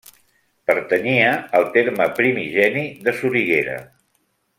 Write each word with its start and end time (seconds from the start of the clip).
Pertanyia 0.69 1.27
al 1.59 1.67
terme 1.75 2.07
primigeni 2.21 2.87
de 3.07 3.15
Soriguera. 3.19 3.77